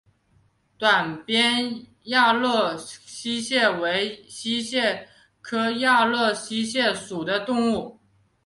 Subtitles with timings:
[0.79, 5.07] 短鞭亚热溪蟹为溪蟹
[5.43, 7.99] 科亚热溪蟹属的动物。